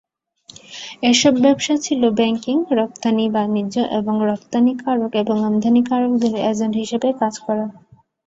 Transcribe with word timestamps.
এসব 1.03 1.33
ব্যবসা 1.41 1.75
ছিল 1.77 2.01
ব্যাংকিং, 2.11 2.55
রপ্তানি 2.71 3.25
বাণিজ্য 3.29 3.75
এবং 3.99 4.15
রপ্তানিকারক 4.29 5.13
ও 5.23 5.43
আমদানিকারকদের 5.43 6.33
এজেন্ট 6.49 6.75
হিসেবে 6.75 7.07
কাজ 7.21 7.33
করা। 7.45 7.65